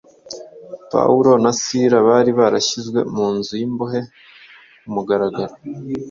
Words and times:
Pawulo 0.91 1.31
na 1.43 1.51
Sila 1.61 1.97
bari 2.07 2.31
barashyizwe 2.39 2.99
mu 3.15 3.27
nzu 3.37 3.53
y’imbohe 3.61 3.99
ku 4.79 4.87
mugaragaro, 4.95 5.53